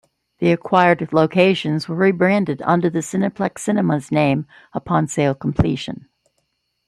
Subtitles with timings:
[0.39, 6.07] The acquired locations were rebranded under the Cineplex Cinemas name upon sale completion.